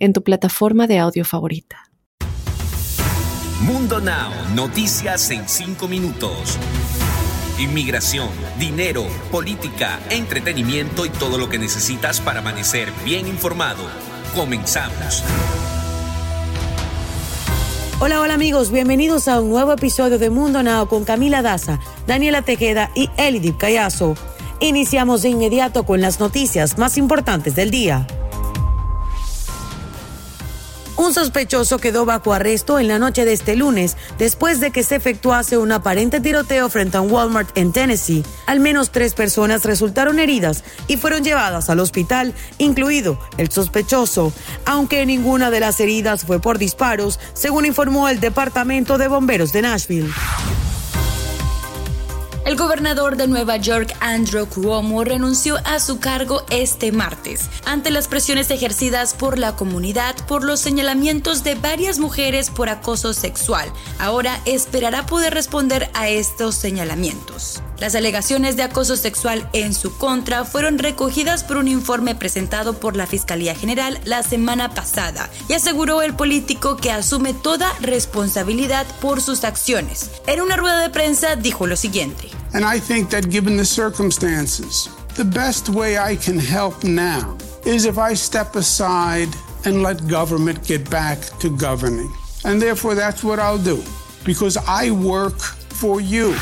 en 0.00 0.12
tu 0.12 0.24
plataforma 0.24 0.88
de 0.88 0.98
audio 0.98 1.24
favorita. 1.24 1.90
Mundo 3.60 4.00
Now, 4.00 4.32
noticias 4.54 5.30
en 5.30 5.46
5 5.46 5.86
minutos. 5.86 6.58
Inmigración, 7.58 8.30
dinero, 8.58 9.04
política, 9.30 10.00
entretenimiento 10.08 11.04
y 11.04 11.10
todo 11.10 11.36
lo 11.36 11.50
que 11.50 11.58
necesitas 11.58 12.20
para 12.20 12.40
amanecer 12.40 12.90
bien 13.04 13.28
informado. 13.28 13.84
Comenzamos. 14.34 15.22
Hola, 18.00 18.22
hola 18.22 18.32
amigos, 18.32 18.72
bienvenidos 18.72 19.28
a 19.28 19.42
un 19.42 19.50
nuevo 19.50 19.74
episodio 19.74 20.18
de 20.18 20.30
Mundo 20.30 20.62
Now 20.62 20.88
con 20.88 21.04
Camila 21.04 21.42
Daza, 21.42 21.78
Daniela 22.06 22.40
Tejeda 22.40 22.90
y 22.94 23.10
Elidip 23.18 23.58
Callazo. 23.58 24.14
Iniciamos 24.60 25.20
de 25.20 25.28
inmediato 25.28 25.84
con 25.84 26.00
las 26.00 26.18
noticias 26.18 26.78
más 26.78 26.96
importantes 26.96 27.54
del 27.54 27.70
día. 27.70 28.06
Un 31.00 31.14
sospechoso 31.14 31.78
quedó 31.78 32.04
bajo 32.04 32.34
arresto 32.34 32.78
en 32.78 32.86
la 32.86 32.98
noche 32.98 33.24
de 33.24 33.32
este 33.32 33.56
lunes 33.56 33.96
después 34.18 34.60
de 34.60 34.70
que 34.70 34.82
se 34.82 34.96
efectuase 34.96 35.56
un 35.56 35.72
aparente 35.72 36.20
tiroteo 36.20 36.68
frente 36.68 36.98
a 36.98 37.00
un 37.00 37.10
Walmart 37.10 37.56
en 37.56 37.72
Tennessee. 37.72 38.22
Al 38.44 38.60
menos 38.60 38.90
tres 38.90 39.14
personas 39.14 39.64
resultaron 39.64 40.18
heridas 40.18 40.62
y 40.88 40.98
fueron 40.98 41.24
llevadas 41.24 41.70
al 41.70 41.80
hospital, 41.80 42.34
incluido 42.58 43.18
el 43.38 43.50
sospechoso, 43.50 44.30
aunque 44.66 45.06
ninguna 45.06 45.50
de 45.50 45.60
las 45.60 45.80
heridas 45.80 46.26
fue 46.26 46.38
por 46.38 46.58
disparos, 46.58 47.18
según 47.32 47.64
informó 47.64 48.06
el 48.10 48.20
Departamento 48.20 48.98
de 48.98 49.08
Bomberos 49.08 49.54
de 49.54 49.62
Nashville. 49.62 50.12
El 52.50 52.56
gobernador 52.56 53.16
de 53.16 53.28
Nueva 53.28 53.58
York, 53.58 53.94
Andrew 54.00 54.44
Cuomo, 54.44 55.04
renunció 55.04 55.58
a 55.64 55.78
su 55.78 56.00
cargo 56.00 56.42
este 56.50 56.90
martes 56.90 57.48
ante 57.64 57.92
las 57.92 58.08
presiones 58.08 58.50
ejercidas 58.50 59.14
por 59.14 59.38
la 59.38 59.54
comunidad 59.54 60.16
por 60.26 60.42
los 60.42 60.58
señalamientos 60.58 61.44
de 61.44 61.54
varias 61.54 62.00
mujeres 62.00 62.50
por 62.50 62.68
acoso 62.68 63.12
sexual. 63.12 63.72
Ahora 64.00 64.40
esperará 64.46 65.06
poder 65.06 65.32
responder 65.32 65.90
a 65.94 66.08
estos 66.08 66.56
señalamientos. 66.56 67.62
Las 67.78 67.94
alegaciones 67.94 68.56
de 68.56 68.64
acoso 68.64 68.96
sexual 68.96 69.48
en 69.52 69.72
su 69.72 69.96
contra 69.96 70.44
fueron 70.44 70.78
recogidas 70.78 71.44
por 71.44 71.56
un 71.56 71.68
informe 71.68 72.16
presentado 72.16 72.80
por 72.80 72.96
la 72.96 73.06
Fiscalía 73.06 73.54
General 73.54 74.00
la 74.04 74.24
semana 74.24 74.74
pasada 74.74 75.30
y 75.48 75.52
aseguró 75.52 76.02
el 76.02 76.14
político 76.14 76.76
que 76.76 76.90
asume 76.90 77.32
toda 77.32 77.72
responsabilidad 77.80 78.88
por 79.00 79.22
sus 79.22 79.44
acciones. 79.44 80.10
En 80.26 80.40
una 80.40 80.56
rueda 80.56 80.80
de 80.80 80.90
prensa 80.90 81.36
dijo 81.36 81.68
lo 81.68 81.76
siguiente. 81.76 82.39
And 82.52 82.64
I 82.64 82.78
think 82.78 83.10
that 83.10 83.30
given 83.30 83.56
the 83.56 83.64
circumstances, 83.64 84.88
the 85.14 85.24
best 85.24 85.68
way 85.68 85.98
I 85.98 86.16
can 86.16 86.38
help 86.38 86.82
now 86.84 87.36
is 87.64 87.84
if 87.84 87.98
I 87.98 88.14
step 88.14 88.56
aside 88.56 89.28
and 89.64 89.82
let 89.82 90.06
government 90.08 90.66
get 90.66 90.88
back 90.90 91.18
to 91.40 91.56
governing. 91.56 92.12
And 92.44 92.60
therefore, 92.60 92.94
that's 92.94 93.22
what 93.22 93.38
I'll 93.38 93.58
do 93.58 93.82
because 94.24 94.56
I 94.56 94.90
work 94.90 95.38
for 95.38 96.00
you. 96.00 96.34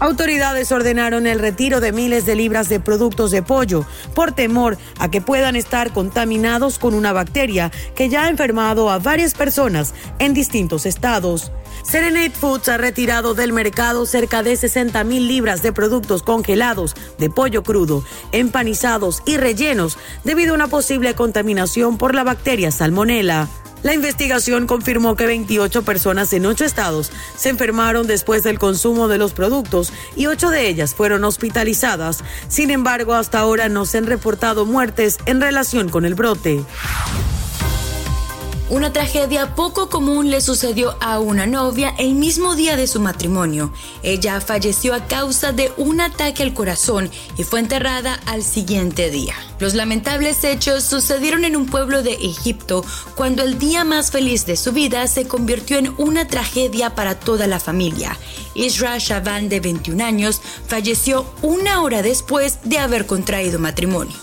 Autoridades 0.00 0.72
ordenaron 0.72 1.26
el 1.26 1.38
retiro 1.38 1.80
de 1.80 1.92
miles 1.92 2.24
de 2.24 2.34
libras 2.34 2.70
de 2.70 2.80
productos 2.80 3.30
de 3.30 3.42
pollo 3.42 3.84
por 4.14 4.32
temor 4.32 4.78
a 4.98 5.10
que 5.10 5.20
puedan 5.20 5.56
estar 5.56 5.92
contaminados 5.92 6.78
con 6.78 6.94
una 6.94 7.12
bacteria 7.12 7.70
que 7.94 8.08
ya 8.08 8.24
ha 8.24 8.30
enfermado 8.30 8.88
a 8.88 8.98
varias 8.98 9.34
personas 9.34 9.94
en 10.18 10.32
distintos 10.32 10.86
estados. 10.86 11.52
Serenade 11.82 12.30
Foods 12.30 12.70
ha 12.70 12.78
retirado 12.78 13.34
del 13.34 13.52
mercado 13.52 14.06
cerca 14.06 14.42
de 14.42 14.56
60 14.56 15.04
mil 15.04 15.28
libras 15.28 15.60
de 15.62 15.72
productos 15.72 16.22
congelados 16.22 16.96
de 17.18 17.28
pollo 17.28 17.62
crudo, 17.62 18.02
empanizados 18.32 19.22
y 19.26 19.36
rellenos 19.36 19.98
debido 20.24 20.52
a 20.52 20.54
una 20.54 20.68
posible 20.68 21.14
contaminación 21.14 21.98
por 21.98 22.14
la 22.14 22.24
bacteria 22.24 22.70
Salmonella. 22.70 23.48
La 23.82 23.94
investigación 23.94 24.66
confirmó 24.66 25.16
que 25.16 25.26
28 25.26 25.82
personas 25.82 26.32
en 26.32 26.46
ocho 26.46 26.64
estados 26.64 27.10
se 27.36 27.48
enfermaron 27.48 28.06
después 28.06 28.42
del 28.42 28.58
consumo 28.58 29.08
de 29.08 29.18
los 29.18 29.32
productos 29.32 29.92
y 30.16 30.26
ocho 30.26 30.50
de 30.50 30.68
ellas 30.68 30.94
fueron 30.94 31.24
hospitalizadas. 31.24 32.22
Sin 32.48 32.70
embargo, 32.70 33.14
hasta 33.14 33.38
ahora 33.38 33.68
no 33.68 33.86
se 33.86 33.98
han 33.98 34.06
reportado 34.06 34.66
muertes 34.66 35.18
en 35.26 35.40
relación 35.40 35.88
con 35.88 36.04
el 36.04 36.14
brote. 36.14 36.64
Una 38.70 38.92
tragedia 38.92 39.56
poco 39.56 39.88
común 39.88 40.30
le 40.30 40.40
sucedió 40.40 40.96
a 41.00 41.18
una 41.18 41.44
novia 41.44 41.92
el 41.98 42.14
mismo 42.14 42.54
día 42.54 42.76
de 42.76 42.86
su 42.86 43.00
matrimonio. 43.00 43.72
Ella 44.04 44.40
falleció 44.40 44.94
a 44.94 45.08
causa 45.08 45.50
de 45.50 45.72
un 45.76 46.00
ataque 46.00 46.44
al 46.44 46.54
corazón 46.54 47.10
y 47.36 47.42
fue 47.42 47.58
enterrada 47.58 48.20
al 48.26 48.44
siguiente 48.44 49.10
día. 49.10 49.34
Los 49.58 49.74
lamentables 49.74 50.44
hechos 50.44 50.84
sucedieron 50.84 51.44
en 51.44 51.56
un 51.56 51.66
pueblo 51.66 52.04
de 52.04 52.12
Egipto 52.12 52.84
cuando 53.16 53.42
el 53.42 53.58
día 53.58 53.82
más 53.82 54.12
feliz 54.12 54.46
de 54.46 54.56
su 54.56 54.70
vida 54.70 55.04
se 55.08 55.26
convirtió 55.26 55.76
en 55.76 55.92
una 55.98 56.28
tragedia 56.28 56.94
para 56.94 57.18
toda 57.18 57.48
la 57.48 57.58
familia. 57.58 58.16
Isra 58.54 58.98
Shaban, 58.98 59.48
de 59.48 59.58
21 59.58 60.04
años, 60.04 60.40
falleció 60.68 61.26
una 61.42 61.82
hora 61.82 62.02
después 62.02 62.60
de 62.62 62.78
haber 62.78 63.06
contraído 63.06 63.58
matrimonio. 63.58 64.16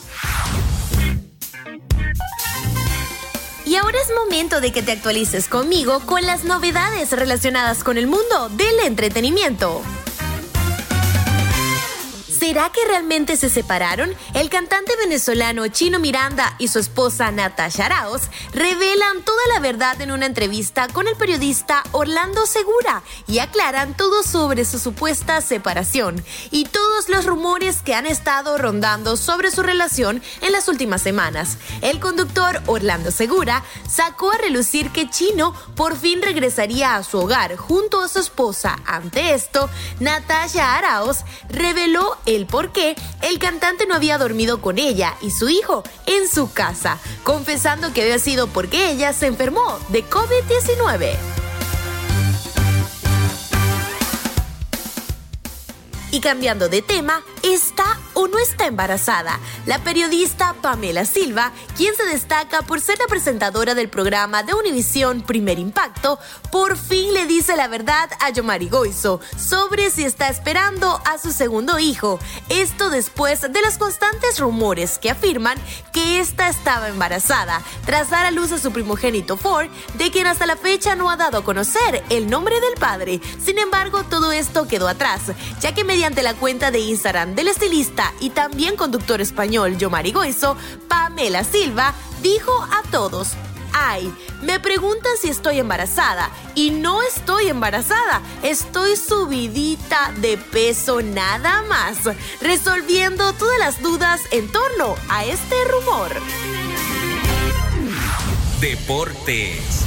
Momento 4.18 4.62
de 4.62 4.72
que 4.72 4.82
te 4.82 4.92
actualices 4.92 5.48
conmigo 5.48 6.00
con 6.02 6.26
las 6.26 6.44
novedades 6.44 7.12
relacionadas 7.12 7.84
con 7.84 7.98
el 7.98 8.08
mundo 8.08 8.50
del 8.50 8.80
entretenimiento. 8.86 9.82
¿Será 12.48 12.72
que 12.72 12.80
realmente 12.88 13.36
se 13.36 13.50
separaron? 13.50 14.16
El 14.34 14.50
cantante 14.50 14.96
venezolano 14.96 15.68
Chino 15.68 16.00
Miranda 16.00 16.56
y 16.60 16.70
su 16.70 16.80
esposa 16.80 17.30
Natasha 17.30 17.88
Arauz 17.88 18.22
revelan 18.54 19.22
toda 19.26 19.42
la 19.54 19.60
verdad 19.60 20.00
en 20.00 20.14
una 20.14 20.28
entrevista 20.28 20.88
con 20.88 21.10
el 21.10 21.18
periodista 21.18 21.84
Orlando 21.92 22.46
Segura 22.46 23.04
y 23.28 23.40
aclaran 23.40 23.98
todo 23.98 24.24
sobre 24.24 24.64
su 24.64 24.80
supuesta 24.80 25.42
separación 25.42 26.24
y 26.50 26.64
todos 26.64 27.10
los 27.10 27.26
rumores 27.26 27.82
que 27.82 27.96
han 27.96 28.06
estado 28.06 28.58
rondando 28.58 29.18
sobre 29.18 29.52
su 29.52 29.62
relación 29.62 30.24
en 30.40 30.54
las 30.54 30.70
últimas 30.70 31.02
semanas. 31.02 31.58
El 31.82 32.00
conductor 32.00 32.62
Orlando 32.68 33.12
Segura 33.12 33.62
sacó 33.90 34.32
a 34.32 34.38
relucir 34.38 34.92
que 34.92 35.10
Chino 35.10 35.54
por 35.76 35.98
fin 35.98 36.22
regresaría 36.22 36.96
a 36.96 37.04
su 37.04 37.20
hogar 37.20 37.58
junto 37.58 38.00
a 38.00 38.08
su 38.08 38.20
esposa. 38.20 38.78
Ante 38.86 39.34
esto, 39.34 39.70
Natasha 40.00 40.78
Arauz 40.78 41.26
reveló 41.50 42.16
el 42.26 42.37
el 42.38 42.46
por 42.46 42.72
qué 42.72 42.96
el 43.22 43.40
cantante 43.40 43.86
no 43.86 43.96
había 43.96 44.18
dormido 44.18 44.62
con 44.62 44.78
ella 44.78 45.16
y 45.22 45.32
su 45.32 45.50
hijo 45.50 45.84
en 46.06 46.30
su 46.30 46.54
casa, 46.54 47.00
confesando 47.24 47.92
que 47.94 48.04
había 48.04 48.20
sido 48.20 48.48
porque 48.48 48.92
ella 48.92 49.12
se 49.12 49.28
enfermó 49.28 49.80
de 49.90 50.06
COVID-19. 50.06 51.47
Y 56.10 56.22
cambiando 56.22 56.70
de 56.70 56.82
tema, 56.82 57.22
¿está 57.44 58.00
o 58.14 58.30
no 58.30 58.40
está 58.40 58.66
embarazada? 58.66 59.40
La 59.66 59.80
periodista 59.84 60.54
Pamela 60.62 61.04
Silva, 61.04 61.52
quien 61.76 61.94
se 61.96 62.06
destaca 62.06 62.62
por 62.62 62.80
ser 62.80 62.98
la 62.98 63.08
presentadora 63.08 63.76
del 63.76 63.90
programa 63.90 64.42
de 64.44 64.54
Univisión 64.54 65.22
Primer 65.22 65.60
Impacto, 65.60 66.18
por 66.50 66.78
fin 66.78 67.14
le 67.14 67.26
dice 67.26 67.58
la 67.58 67.68
verdad 67.68 68.10
a 68.22 68.30
Yomari 68.30 68.70
Goizo 68.70 69.20
sobre 69.38 69.90
si 69.90 70.06
está 70.06 70.30
esperando 70.30 71.02
a 71.06 71.18
su 71.18 71.34
segundo 71.34 71.78
hijo. 71.78 72.20
Esto 72.48 72.90
después 72.90 73.42
de 73.42 73.62
los 73.62 73.78
constantes 73.78 74.40
rumores 74.40 75.00
que 75.00 75.10
afirman 75.10 75.58
que 75.92 76.22
esta 76.22 76.48
estaba 76.48 76.88
embarazada, 76.88 77.62
tras 77.86 78.10
dar 78.10 78.26
a 78.26 78.32
luz 78.32 78.54
a 78.54 78.60
su 78.60 78.72
primogénito 78.72 79.36
Ford, 79.36 79.68
de 79.96 80.10
quien 80.10 80.28
hasta 80.28 80.46
la 80.46 80.56
fecha 80.56 80.96
no 80.96 81.10
ha 81.10 81.18
dado 81.18 81.40
a 81.40 81.44
conocer 81.44 82.02
el 82.10 82.30
nombre 82.30 82.62
del 82.62 82.76
padre. 82.80 83.20
Sin 83.44 83.60
embargo, 83.60 84.04
todo 84.04 84.32
esto 84.32 84.70
quedó 84.70 84.88
atrás, 84.88 85.22
ya 85.60 85.76
que 85.76 85.84
mediante 85.98 86.22
la 86.22 86.36
cuenta 86.36 86.70
de 86.70 86.78
Instagram 86.78 87.34
del 87.34 87.48
estilista 87.48 88.14
y 88.20 88.30
también 88.30 88.76
conductor 88.76 89.20
español 89.20 89.80
Yomari 89.80 90.12
Goizo, 90.12 90.56
Pamela 90.88 91.44
Silva 91.44 91.92
dijo 92.22 92.52
a 92.62 92.88
todos, 92.92 93.30
Ay, 93.74 94.14
me 94.44 94.60
preguntan 94.60 95.14
si 95.20 95.30
estoy 95.30 95.58
embarazada 95.58 96.30
y 96.54 96.70
no 96.70 97.02
estoy 97.02 97.48
embarazada, 97.48 98.22
estoy 98.44 98.96
subidita 98.96 100.14
de 100.18 100.38
peso 100.38 101.02
nada 101.02 101.64
más, 101.64 101.98
resolviendo 102.42 103.34
todas 103.34 103.58
las 103.58 103.82
dudas 103.82 104.22
en 104.30 104.52
torno 104.52 104.94
a 105.10 105.26
este 105.26 105.56
rumor. 105.66 106.12
Deportes. 108.62 109.84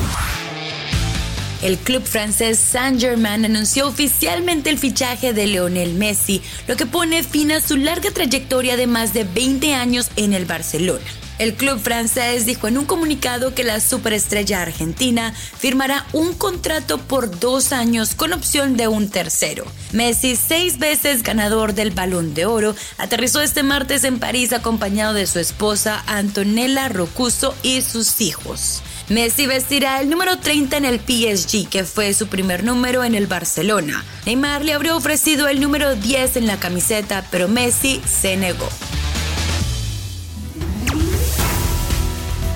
El 1.63 1.77
club 1.77 2.05
francés 2.05 2.59
Saint-Germain 2.59 3.45
anunció 3.45 3.87
oficialmente 3.87 4.71
el 4.71 4.79
fichaje 4.79 5.35
de 5.35 5.47
Lionel 5.47 5.93
Messi, 5.93 6.41
lo 6.67 6.77
que 6.77 6.87
pone 6.87 7.23
fin 7.23 7.53
a 7.53 7.61
su 7.61 7.77
larga 7.77 8.11
trayectoria 8.11 8.79
de 8.79 8.87
más 8.87 9.13
de 9.13 9.25
20 9.25 9.75
años 9.75 10.11
en 10.17 10.33
el 10.33 10.47
Barcelona. 10.47 11.05
El 11.39 11.55
club 11.55 11.79
francés 11.79 12.45
dijo 12.45 12.69
en 12.69 12.79
un 12.79 12.85
comunicado 12.85 13.55
que 13.55 13.65
la 13.65 13.81
superestrella 13.81 14.63
argentina 14.63 15.33
firmará 15.35 16.07
un 16.13 16.35
contrato 16.35 16.99
por 16.99 17.39
dos 17.39 17.73
años 17.73 18.15
con 18.15 18.33
opción 18.33 18.77
de 18.77 18.89
un 18.89 19.11
tercero. 19.11 19.65
Messi, 19.93 20.37
seis 20.37 20.79
veces 20.79 21.23
ganador 21.23 21.75
del 21.75 21.93
Balón 21.93 22.33
de 22.35 22.45
Oro, 22.47 22.75
aterrizó 22.99 23.41
este 23.41 23.63
martes 23.63 24.05
en 24.05 24.19
París 24.19 24.53
acompañado 24.53 25.13
de 25.15 25.27
su 25.27 25.39
esposa 25.39 26.03
Antonella 26.07 26.89
Rocuso 26.89 27.55
y 27.63 27.81
sus 27.83 28.21
hijos. 28.21 28.83
Messi 29.11 29.49
vestirá 29.49 30.01
el 30.01 30.09
número 30.09 30.39
30 30.39 30.77
en 30.77 30.85
el 30.85 31.01
PSG, 31.01 31.69
que 31.69 31.83
fue 31.83 32.15
su 32.15 32.29
primer 32.29 32.63
número 32.63 33.03
en 33.03 33.17
el 33.17 33.27
Barcelona. 33.27 34.05
Neymar 34.25 34.65
le 34.65 34.73
habría 34.73 34.95
ofrecido 34.95 35.49
el 35.49 35.61
número 35.61 35.97
10 35.97 36.37
en 36.37 36.47
la 36.47 36.61
camiseta, 36.61 37.27
pero 37.29 37.49
Messi 37.49 38.01
se 38.07 38.37
negó. 38.37 38.69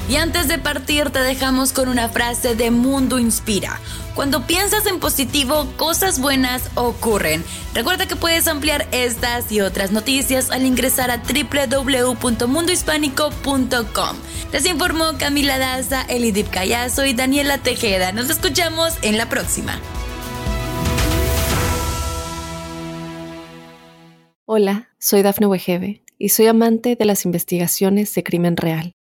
Y 0.08 0.16
antes 0.16 0.48
de 0.48 0.58
partir 0.58 1.10
te 1.10 1.20
dejamos 1.20 1.72
con 1.72 1.88
una 1.88 2.10
frase 2.10 2.54
de 2.54 2.70
Mundo 2.70 3.18
Inspira. 3.18 3.80
Cuando 4.14 4.46
piensas 4.46 4.84
en 4.86 5.00
positivo, 5.00 5.66
cosas 5.76 6.20
buenas 6.20 6.70
ocurren. 6.74 7.42
Recuerda 7.72 8.06
que 8.06 8.14
puedes 8.14 8.46
ampliar 8.46 8.86
estas 8.92 9.50
y 9.50 9.62
otras 9.62 9.92
noticias 9.92 10.50
al 10.50 10.66
ingresar 10.66 11.10
a 11.10 11.22
www.mundohispánico.com. 11.22 14.16
Les 14.52 14.66
informó 14.66 15.16
Camila 15.18 15.56
Daza, 15.58 16.02
Elidip 16.02 16.50
Callazo 16.50 17.06
y 17.06 17.14
Daniela 17.14 17.56
Tejeda. 17.58 18.12
Nos 18.12 18.28
escuchamos 18.28 18.98
en 19.02 19.16
la 19.16 19.30
próxima. 19.30 19.80
Hola, 24.44 24.90
soy 24.98 25.22
Dafne 25.22 25.46
Wegebe 25.46 26.02
y 26.18 26.28
soy 26.28 26.46
amante 26.46 26.94
de 26.94 27.06
las 27.06 27.24
investigaciones 27.24 28.14
de 28.14 28.22
crimen 28.22 28.58
real. 28.58 28.93